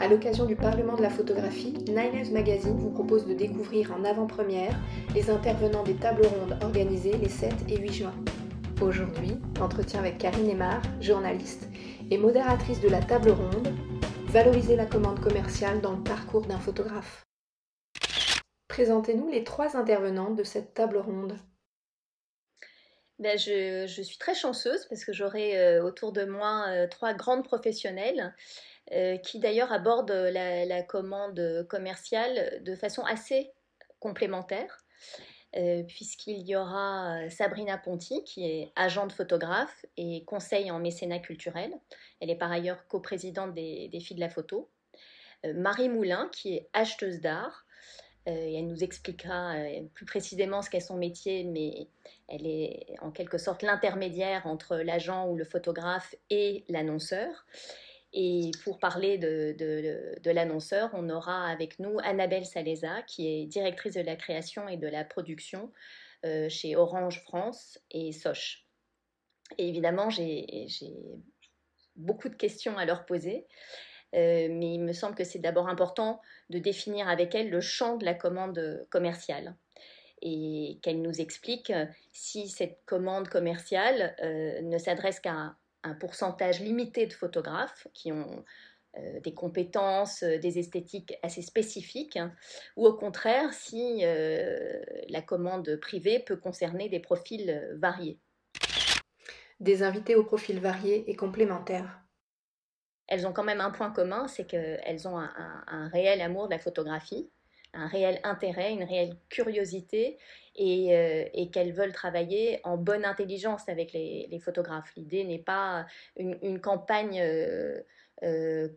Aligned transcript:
À 0.00 0.06
l'occasion 0.06 0.46
du 0.46 0.54
Parlement 0.54 0.94
de 0.94 1.02
la 1.02 1.10
photographie, 1.10 1.72
Nine 1.88 2.32
Magazine 2.32 2.78
vous 2.78 2.90
propose 2.90 3.26
de 3.26 3.34
découvrir 3.34 3.92
en 3.92 4.04
avant-première 4.04 4.78
les 5.12 5.28
intervenants 5.28 5.82
des 5.82 5.96
tables 5.96 6.24
rondes 6.24 6.56
organisées 6.62 7.16
les 7.16 7.28
7 7.28 7.52
et 7.68 7.78
8 7.78 7.92
juin. 7.92 8.14
Aujourd'hui, 8.80 9.32
entretien 9.60 9.98
avec 9.98 10.18
Karine 10.18 10.50
Aymar, 10.50 10.80
journaliste 11.00 11.66
et 12.12 12.16
modératrice 12.16 12.80
de 12.80 12.88
la 12.88 13.00
table 13.00 13.30
ronde, 13.30 13.74
valoriser 14.26 14.76
la 14.76 14.86
commande 14.86 15.18
commerciale 15.18 15.80
dans 15.80 15.96
le 15.96 16.04
parcours 16.04 16.46
d'un 16.46 16.60
photographe. 16.60 17.26
Présentez-nous 18.68 19.28
les 19.30 19.42
trois 19.42 19.76
intervenantes 19.76 20.36
de 20.36 20.44
cette 20.44 20.74
table 20.74 20.98
ronde. 20.98 21.36
Ben, 23.18 23.36
je, 23.36 23.84
suis 23.88 24.16
très 24.16 24.36
chanceuse 24.36 24.86
parce 24.88 25.04
que 25.04 25.12
j'aurai 25.12 25.58
euh, 25.58 25.82
autour 25.82 26.12
de 26.12 26.24
moi 26.24 26.66
euh, 26.68 26.86
trois 26.86 27.14
grandes 27.14 27.42
professionnelles 27.42 28.32
qui 29.22 29.38
d'ailleurs 29.38 29.72
abordent 29.72 30.10
la, 30.10 30.82
commande 30.82 31.66
commerciale 31.68 32.62
de 32.62 32.74
façon 32.74 33.02
assez 33.04 33.52
complémentaire. 34.00 34.84
puisqu'il 35.88 36.46
y 36.46 36.56
aura 36.56 37.28
Sabrina 37.30 37.78
Ponti, 37.78 38.22
qui 38.24 38.44
est 38.44 38.72
agente 38.76 39.12
photographe 39.12 39.84
et 39.96 40.24
conseil 40.24 40.70
en 40.70 40.78
mécénat 40.78 41.18
culturel. 41.18 41.72
Elle 42.20 42.30
est 42.30 42.38
par 42.38 42.52
ailleurs 42.52 42.86
coprésidente 42.86 43.54
des, 43.54 43.88
des 43.88 44.00
Filles 44.00 44.16
de 44.16 44.20
la 44.20 44.30
photo. 44.30 44.70
Marie 45.44 45.88
Moulin, 45.88 46.28
qui 46.32 46.56
est 46.56 46.68
acheteuse 46.72 47.20
d'art, 47.20 47.66
elle 48.28 48.66
nous 48.66 48.84
expliquera 48.84 49.54
plus 49.94 50.04
précisément 50.04 50.62
ce 50.62 50.70
qu'est 50.70 50.80
son 50.80 50.96
métier, 50.96 51.44
mais 51.44 51.88
elle 52.28 52.46
est 52.46 52.86
en 53.00 53.10
quelque 53.10 53.38
sorte 53.38 53.62
l'intermédiaire 53.62 54.46
entre 54.46 54.76
l'agent 54.76 55.28
ou 55.28 55.36
le 55.36 55.44
photographe 55.44 56.14
et 56.30 56.64
l'annonceur. 56.68 57.46
Et 58.12 58.50
pour 58.64 58.78
parler 58.78 59.18
de, 59.18 60.30
l'annonceur, 60.30 60.90
on 60.94 61.10
aura 61.10 61.46
avec 61.46 61.78
nous 61.78 61.98
Annabelle 62.02 62.46
Saleza, 62.46 63.02
qui 63.02 63.28
est 63.28 63.46
directrice 63.46 63.94
de 63.94 64.00
la 64.00 64.16
création 64.16 64.66
et 64.68 64.76
de 64.76 64.88
la 64.88 65.04
production 65.04 65.72
euh, 66.24 66.48
chez 66.48 66.74
Orange 66.74 67.22
France 67.24 67.78
et 67.90 68.12
Soch. 68.12 68.66
Et 69.58 69.68
évidemment, 69.68 70.10
j'ai 70.10 70.46
beaucoup 71.96 72.28
de 72.28 72.34
questions 72.34 72.78
à 72.78 72.84
leur 72.84 73.04
poser, 73.04 73.46
euh, 74.14 74.48
mais 74.50 74.74
il 74.74 74.80
me 74.80 74.92
semble 74.92 75.14
que 75.14 75.24
c'est 75.24 75.38
d'abord 75.38 75.68
important 75.68 76.20
de 76.48 76.58
définir 76.58 77.08
avec 77.08 77.34
elle 77.34 77.50
le 77.50 77.60
champ 77.60 77.96
de 77.96 78.04
la 78.04 78.14
commande 78.14 78.86
commerciale 78.90 79.54
et 80.22 80.78
qu'elle 80.82 81.02
nous 81.02 81.20
explique 81.20 81.72
si 82.12 82.48
cette 82.48 82.80
commande 82.86 83.28
commerciale 83.28 84.16
euh, 84.22 84.60
ne 84.62 84.78
s'adresse 84.78 85.20
qu'à 85.20 85.54
un, 85.88 85.94
pourcentage 85.94 86.60
limité 86.60 87.06
de 87.06 87.12
photographes 87.12 87.86
qui 87.94 88.12
ont 88.12 88.44
euh, 88.96 89.20
des 89.20 89.34
compétences, 89.34 90.22
des 90.22 90.58
esthétiques 90.58 91.14
assez 91.22 91.42
spécifiques, 91.42 92.16
hein, 92.16 92.32
ou 92.76 92.86
au 92.86 92.94
contraire 92.94 93.52
si 93.52 94.02
la 95.08 95.22
commande 95.22 95.76
privée 95.76 96.18
peut 96.20 96.36
concerner 96.36 96.88
des 96.88 97.00
profils 97.00 97.68
variés. 97.76 98.18
Des 99.60 99.82
invités 99.82 100.14
aux 100.14 100.24
profils 100.24 100.60
variés 100.60 101.10
et 101.10 101.16
complémentaires. 101.16 102.00
Elles 103.08 103.26
ont 103.26 103.32
quand 103.32 103.44
même 103.44 103.60
un 103.60 103.70
point 103.70 103.90
commun, 103.90 104.28
c'est 104.28 104.46
qu'elles 104.46 105.08
ont 105.08 105.18
un 105.18 105.88
réel 105.88 106.20
amour 106.20 106.46
de 106.46 106.52
la 106.52 106.58
photographie 106.58 107.30
un 107.74 107.86
réel 107.86 108.20
intérêt, 108.24 108.72
une 108.72 108.84
réelle 108.84 109.16
curiosité 109.28 110.18
et, 110.56 110.96
euh, 110.96 111.24
qu'elles 111.52 111.72
veulent 111.72 111.92
travailler 111.92 112.60
en 112.64 112.76
bonne 112.76 113.04
intelligence 113.04 113.68
avec 113.68 113.92
les, 113.92 114.40
photographes. 114.42 114.92
L'idée 114.96 115.24
n'est 115.24 115.38
pas 115.38 115.86
une, 116.16 116.60
campagne 116.60 117.20
euh, 117.20 117.80
euh, 118.22 118.68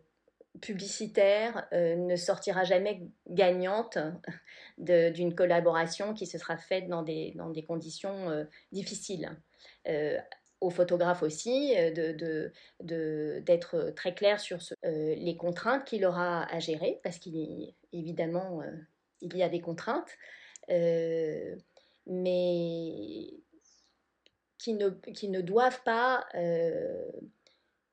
publicitaire 0.60 1.66
ne 1.72 2.14
sortira 2.14 2.64
jamais 2.64 3.02
gagnante 3.26 3.96
d'une 4.76 5.34
collaboration 5.34 6.12
qui 6.12 6.26
se 6.26 6.36
sera 6.36 6.58
faite 6.58 6.88
dans 6.88 7.02
dans 7.02 7.50
des 7.50 7.64
conditions 7.66 8.46
difficiles 8.70 9.34
aux 10.62 10.70
photographes 10.70 11.22
aussi 11.22 11.74
d'être 11.74 12.24
de, 12.24 12.52
de, 12.80 13.90
très 13.90 14.14
clair 14.14 14.40
sur 14.40 14.58
les 14.82 15.36
contraintes 15.38 15.84
qu'il 15.84 16.04
aura 16.04 16.44
à 16.44 16.58
gérer, 16.58 17.00
parce 17.02 17.18
qu'évidemment, 17.18 18.62
il 19.22 19.36
y 19.36 19.42
a 19.42 19.48
des 19.48 19.60
contraintes, 19.60 20.10
euh, 20.70 21.56
mais 22.06 23.30
qui 24.58 24.74
ne, 24.74 24.90
qui 24.90 25.28
ne 25.28 25.40
doivent 25.40 25.82
pas 25.84 26.26
euh, 26.34 27.10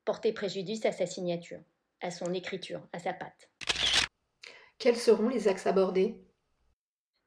porter 0.06 0.34
préjudice 0.34 0.86
à 0.86 0.92
sa 0.92 1.06
signature, 1.06 1.62
à 2.02 2.12
son 2.12 2.34
écriture, 2.34 2.82
à 2.94 3.00
sa 3.00 3.14
patte. 3.14 3.50
Quels 4.78 4.98
seront 4.98 5.30
les 5.30 5.48
axes 5.48 5.68
abordés? 5.68 6.20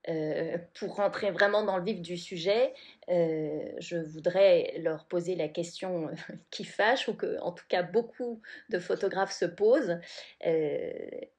Euh, 0.08 0.58
pour 0.74 0.96
rentrer 0.96 1.30
vraiment 1.30 1.64
dans 1.64 1.76
le 1.76 1.84
vif 1.84 2.00
du 2.00 2.16
sujet, 2.16 2.74
je 3.08 3.96
voudrais 3.96 4.74
leur 4.78 5.06
poser 5.06 5.34
la 5.34 5.48
question 5.48 6.10
qui 6.50 6.64
fâche 6.64 7.08
ou 7.08 7.14
que, 7.14 7.40
en 7.40 7.52
tout 7.52 7.66
cas, 7.68 7.82
beaucoup 7.82 8.41
de 8.68 8.78
photographes 8.78 9.32
se 9.32 9.44
posent. 9.44 9.98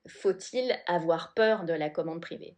Faut-il 0.07 0.75
avoir 0.88 1.34
peur 1.34 1.66
de 1.66 1.73
la 1.73 1.90
commande 1.90 2.22
privée? 2.22 2.56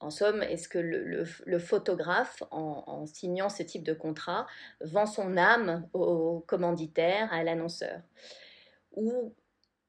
En 0.00 0.10
somme, 0.10 0.42
est-ce 0.42 0.68
que 0.68 0.78
le, 0.78 1.58
photographe, 1.58 2.42
en, 2.50 3.06
signant 3.06 3.48
ce 3.48 3.62
type 3.62 3.82
de 3.82 3.94
contrat, 3.94 4.46
vend 4.82 5.06
son 5.06 5.38
âme 5.38 5.88
au 5.94 6.44
commanditaire, 6.46 7.32
à 7.32 7.42
l'annonceur? 7.42 8.00
Ou 8.92 9.34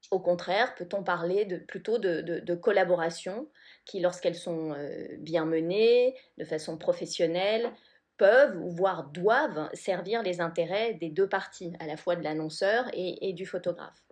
au 0.10 0.20
contraire, 0.20 0.76
peut-on 0.76 1.04
parler 1.04 1.44
de, 1.44 1.58
plutôt 1.58 1.98
de, 1.98 2.56
collaboration? 2.56 3.50
Qui, 3.88 4.00
lorsqu'elles 4.00 4.36
sont 4.36 4.74
euh, 4.74 5.08
bien 5.20 5.46
menées, 5.46 6.16
de 6.38 6.46
façon 6.46 6.78
professionnelle, 6.78 7.72
peuvent 8.18 8.58
ou 8.58 8.70
voire 8.70 9.06
doivent 9.06 9.70
servir 9.74 10.24
les 10.24 10.42
intérêts 10.42 10.96
des 10.96 11.10
deux 11.10 11.30
parties, 11.30 11.74
à 11.80 11.88
la 11.88 11.98
fois 11.98 12.16
de 12.16 12.24
l'annonceur 12.24 12.86
et, 12.94 13.34
du 13.34 13.46
photographe 13.46 14.04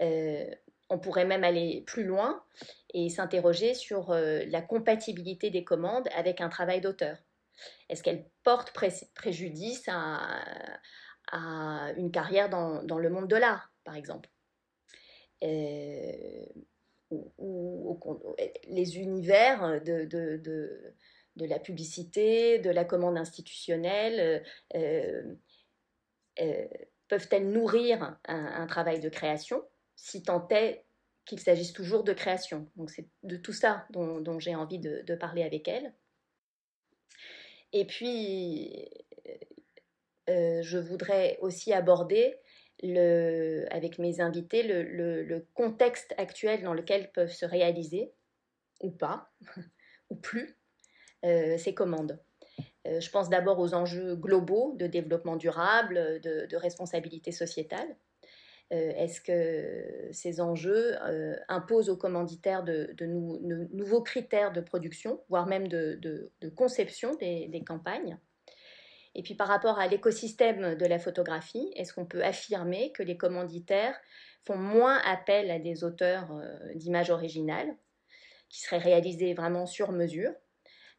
euh, 0.00 0.46
on 0.90 0.98
pourrait 0.98 1.24
même 1.24 1.44
aller 1.44 1.82
plus 1.86 2.04
loin 2.04 2.42
et 2.92 3.08
s'interroger 3.08 3.74
sur 3.74 4.10
euh, 4.10 4.42
la 4.48 4.60
compatibilité 4.60 5.50
des 5.50 5.62
commandes 5.62 6.08
avec 6.16 6.40
un 6.40 6.48
travail 6.48 6.80
d'auteur. 6.80 7.16
Est-ce 7.88 8.02
qu'elle 8.02 8.26
porte 8.42 8.72
préjudice 9.14 9.84
à, 9.88 10.42
une 11.96 12.10
carrière 12.10 12.50
dans, 12.50 12.98
le 12.98 13.10
monde 13.10 13.28
de 13.28 13.36
l'art, 13.36 13.72
par 13.84 13.94
exemple? 13.94 14.28
Ou, 17.10 17.98
les 18.68 18.98
univers 18.98 19.82
de, 19.82 20.94
la 21.36 21.58
publicité, 21.58 22.58
de 22.58 22.70
la 22.70 22.84
commande 22.84 23.18
institutionnelle, 23.18 24.44
euh, 24.74 25.34
peuvent-elles 27.08 27.50
nourrir 27.50 28.18
un 28.24 28.66
travail 28.66 29.00
de 29.00 29.08
création 29.08 29.62
si 29.96 30.22
tant 30.22 30.46
est 30.48 30.84
qu'il 31.24 31.40
s'agisse 31.40 31.72
toujours 31.72 32.04
de 32.04 32.12
création? 32.12 32.66
Donc 32.76 32.90
c'est 32.90 33.06
de 33.22 33.36
tout 33.36 33.52
ça 33.52 33.86
dont, 33.90 34.38
j'ai 34.38 34.54
envie 34.54 34.78
de, 34.78 35.14
parler 35.14 35.42
avec 35.42 35.68
elle. 35.68 35.92
Et 37.72 37.84
puis, 37.84 38.88
euh, 40.28 40.62
je 40.62 40.78
voudrais 40.78 41.38
aussi 41.40 41.72
aborder 41.72 42.36
avec 42.82 43.98
mes 43.98 44.20
invités 44.20 44.62
le, 44.62 45.46
contexte 45.54 46.14
actuel 46.18 46.62
dans 46.62 46.74
lequel 46.74 47.10
peuvent 47.12 47.32
se 47.32 47.46
réaliser, 47.46 48.12
ou 48.82 48.90
pas, 48.90 49.30
ou 50.10 50.16
plus, 50.16 50.56
euh, 51.24 51.58
ces 51.58 51.74
commandes. 51.74 52.18
Euh, 52.86 53.00
je 53.00 53.10
pense 53.10 53.28
d'abord 53.28 53.58
aux 53.58 53.74
enjeux 53.74 54.16
globaux 54.16 54.74
de 54.78 54.86
développement 54.86 55.36
durable, 55.36 56.20
de 56.20 56.56
responsabilité 56.56 57.30
sociétale. 57.30 57.96
Euh, 58.72 58.92
est-ce 58.96 59.20
que 59.20 60.12
ces 60.12 60.40
enjeux 60.40 60.96
imposent 61.48 61.90
aux 61.90 61.96
commanditaires 61.96 62.62
de, 62.62 62.94
nouveaux 63.72 64.02
critères 64.02 64.52
de 64.52 64.60
production, 64.60 65.20
voire 65.28 65.46
même 65.46 65.68
de, 65.68 66.30
conception 66.56 67.14
des, 67.16 67.62
campagnes? 67.66 68.16
Et 69.14 69.22
puis 69.22 69.34
par 69.34 69.48
rapport 69.48 69.78
à 69.78 69.86
l'écosystème 69.86 70.76
de 70.76 70.86
la 70.86 70.98
photographie, 70.98 71.72
est-ce 71.74 71.92
qu'on 71.92 72.06
peut 72.06 72.22
affirmer 72.22 72.92
que 72.92 73.02
les 73.02 73.16
commanditaires 73.16 73.98
font 74.46 74.56
moins 74.56 74.98
appel 75.04 75.50
à 75.50 75.58
des 75.58 75.84
auteurs 75.84 76.32
euh, 76.32 76.74
d'images 76.74 77.10
originales, 77.10 77.76
qui 78.48 78.60
seraient 78.60 78.78
réalisés 78.78 79.34
vraiment 79.34 79.66
sur 79.66 79.92
mesure, 79.92 80.32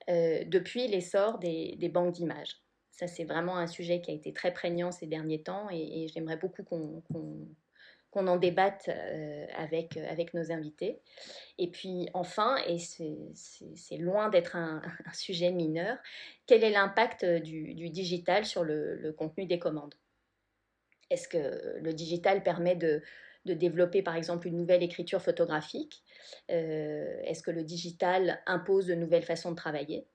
depuis 0.08 0.88
l'essor 0.88 1.38
des, 1.38 1.92
banques 1.94 2.13
d'images? 2.13 2.62
Ça, 2.92 3.08
c'est 3.08 3.24
vraiment 3.24 3.58
un 3.58 3.68
sujet 3.68 4.02
qui 4.02 4.12
a 4.12 4.13
été 4.13 4.34
très 4.34 4.54
prégnant 4.54 4.92
ces 4.92 5.08
derniers 5.08 5.42
temps 5.42 5.69
et, 5.69 6.08
j'aimerais 6.13 6.38
beaucoup 6.38 6.63
qu'on 6.63 7.04
qu'on 8.12 8.28
en 8.28 8.36
débatte 8.36 8.90
euh, 8.90 9.46
avec, 9.56 9.98
euh, 9.98 10.06
avec 10.10 10.34
nos 10.34 10.52
invités. 10.52 11.00
Et 11.58 11.72
puis 11.72 12.10
enfin, 12.13 12.58
et 12.68 12.78
c'est 12.78 13.98
loin 13.98 14.30
d'être 14.30 14.56
un, 14.58 14.81
sujet 15.13 15.52
mineur, 15.52 15.98
quel 16.46 16.63
est 16.63 16.69
l'impact 16.69 17.25
du, 17.25 17.74
du, 17.74 17.90
digital 17.90 18.46
sur 18.46 18.63
le, 18.63 19.13
contenu 19.18 19.46
des 19.46 19.60
commandes? 19.60 19.96
Est-ce 21.10 21.28
que 21.28 21.80
le 21.80 21.94
digital 21.94 22.44
permet 22.44 22.75
de, 22.75 23.02
de 23.46 23.54
développer 23.54 24.02
par 24.02 24.16
exemple 24.16 24.48
une 24.48 24.58
nouvelle 24.58 24.84
écriture 24.84 25.22
photographique? 25.22 26.04
Est-ce 26.48 27.44
que 27.44 27.52
le 27.52 27.63
digital 27.63 28.42
impose 28.46 28.88
de 28.88 28.96
nouvelles 28.96 29.25
façons 29.25 29.52
de 29.52 29.58
travailler? 29.58 30.08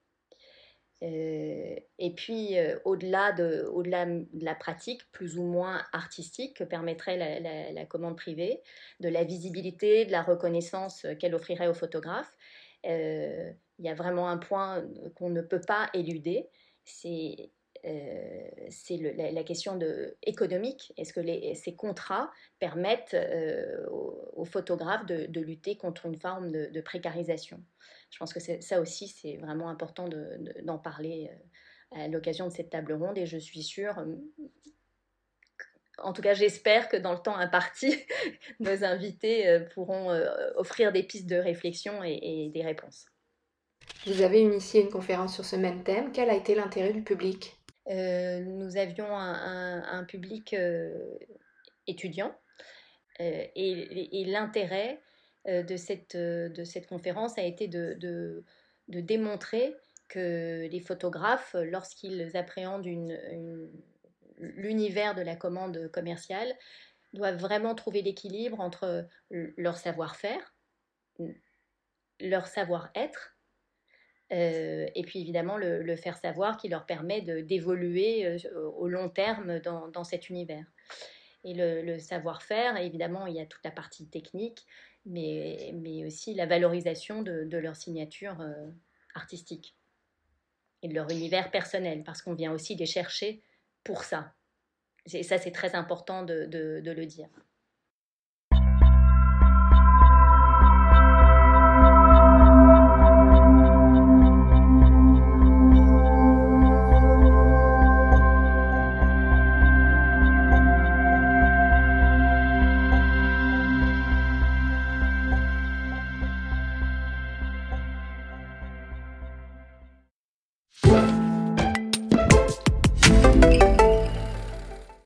Et 1.03 2.15
puis, 2.17 2.57
au-delà 2.85 3.33
de, 3.33 3.65
au 3.73 3.83
de 3.83 4.45
la 4.45 4.55
pratique 4.55 5.03
plus 5.13 5.39
ou 5.39 5.43
moins 5.43 5.83
artistique 5.93 6.57
que 6.57 6.65
permettrait 6.65 7.73
la, 7.73 7.85
commande 7.87 8.17
privée, 8.17 8.63
de 9.01 9.09
la 9.09 9.25
visibilité, 9.25 10.07
de 10.07 10.13
la 10.13 10.23
reconnaissance 10.23 11.07
qu'elle 11.21 11.35
offrirait 11.35 11.69
aux 11.69 11.75
photographes, 11.75 12.35
il 12.85 13.55
y 13.79 13.89
a 13.89 13.95
vraiment 13.95 14.29
un 14.29 14.39
point 14.39 14.85
qu'on 15.17 15.29
ne 15.29 15.43
peut 15.43 15.61
pas 15.61 15.91
éluder, 15.93 16.49
c'est 16.85 17.51
euh, 17.87 18.49
c'est 18.71 18.97
la, 18.97 19.45
question 19.45 19.77
de, 19.77 20.17
économique. 20.23 20.93
Est-ce 20.97 21.13
que 21.13 21.21
ces 21.55 21.77
contrats 21.77 22.31
permettent 22.59 23.15
euh, 23.15 23.87
aux, 24.35 24.45
photographes 24.45 25.07
de, 25.07 25.41
lutter 25.41 25.77
contre 25.77 26.07
une 26.07 26.17
forme 26.17 26.51
de, 26.51 26.81
précarisation? 26.81 27.63
Je 28.11 28.19
pense 28.19 28.33
que 28.33 28.41
ça 28.41 28.81
aussi, 28.81 29.09
c'est 29.09 29.37
vraiment 29.37 29.69
important 29.69 30.09
d'en 30.63 30.79
parler 30.79 31.31
euh, 31.31 32.05
à 32.05 32.09
l'occasion 32.09 32.47
de 32.47 32.53
cette 32.53 32.71
table 32.71 32.93
ronde 32.95 33.19
et 33.19 33.27
je 33.27 33.39
suis 33.39 33.63
sûre 33.63 34.05
en 35.99 36.13
tout 36.13 36.21
cas, 36.21 36.35
j'espère 36.35 36.91
que 36.91 36.99
dans 36.99 37.15
le 37.15 37.19
temps 37.19 37.37
imparti, 37.37 37.97
nos 38.61 38.85
invités 38.85 39.61
pourront 39.73 40.11
offrir 40.57 40.93
des 40.93 41.03
pistes 41.03 41.27
de 41.27 41.37
réflexion 41.37 42.05
et, 42.05 42.51
des 42.53 42.63
réponses. 42.63 43.07
Vous 44.05 44.21
avez 44.21 44.43
initié 44.43 44.83
une 44.83 44.91
conférence 44.91 45.35
sur 45.35 45.47
ce 45.47 45.57
même 45.57 45.85
thème. 45.85 46.13
Quel 46.13 46.29
a 46.29 46.35
été 46.35 46.55
l'intérêt 46.55 46.93
du 46.93 47.03
public? 47.03 47.57
Euh, 47.89 48.41
nous 48.41 48.77
avions 48.77 49.17
un, 49.17 50.05
public 50.05 50.55
euh, 50.55 50.93
étudiant 51.87 52.35
euh, 53.21 53.45
et, 53.55 54.25
l'intérêt 54.27 55.01
de, 55.47 55.77
cette, 55.77 56.17
de 56.17 56.65
cette 56.65 56.87
conférence 56.87 57.39
a 57.39 57.43
été 57.43 57.69
de, 57.69 57.95
de, 57.95 59.01
démontrer 59.01 59.75
que 60.09 60.67
les 60.71 60.81
photographes, 60.81 61.55
lorsqu'ils 61.55 62.37
appréhendent 62.37 62.87
l'univers 64.39 65.15
de 65.15 65.23
la 65.23 65.37
commande 65.37 65.89
commerciale, 65.93 66.53
doivent 67.13 67.39
vraiment 67.39 67.75
trouver 67.75 68.03
l'équilibre 68.03 68.61
entre 68.61 69.07
leur 69.31 69.77
savoir-faire, 69.77 70.55
leur 72.21 72.47
savoir-être 72.47 73.37
euh, 74.33 74.89
et 74.97 75.03
puis 75.03 75.21
évidemment 75.21 75.57
le, 75.57 75.97
faire 75.97 76.17
savoir 76.17 76.57
qui 76.57 76.69
leur 76.69 76.85
permet 76.85 77.21
d'évoluer 77.21 78.27
euh, 78.27 78.39
au 78.77 78.89
long 78.89 79.09
terme 79.09 79.61
dans, 79.61 80.05
cet 80.05 80.29
univers. 80.31 80.65
Et 81.47 81.55
le, 81.55 81.99
savoir-faire, 82.01 82.77
évidemment, 82.77 83.27
il 83.27 83.37
y 83.37 83.41
a 83.41 83.47
toute 83.47 83.63
la 83.65 83.71
partie 83.71 84.07
technique, 84.09 84.67
mais, 85.07 85.73
mais 85.75 86.05
aussi 86.05 86.35
la 86.35 86.45
valorisation 86.45 87.23
de, 87.23 87.57
leur 87.57 87.77
signature 87.77 88.41
euh, 88.41 88.67
artistique 89.15 89.77
et 90.83 90.89
de 90.89 90.95
leur 90.95 91.09
univers 91.11 91.51
personnel, 91.53 92.03
parce 92.03 92.21
qu'on 92.21 92.35
vient 92.35 92.53
aussi 92.53 92.75
les 92.75 92.85
chercher 92.85 93.43
pour 93.85 94.03
ça. 94.03 94.35
Et 95.13 95.23
ça, 95.23 95.39
c'est 95.39 95.53
très 95.53 95.77
important 95.77 96.25
de 96.25 96.49
le 96.85 97.07
dire. 97.07 97.29